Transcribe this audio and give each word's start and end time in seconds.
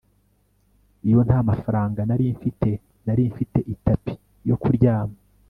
iyo 1.07 1.19
ntamafaranga 1.27 1.99
nari 2.09 2.25
mfite, 2.35 2.69
nari 3.05 3.23
mfite 3.31 3.59
itapi 3.73 4.13
yo 4.49 4.55
kuryama 4.61 5.17